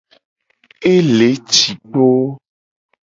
[0.93, 2.05] Ele ci kpo.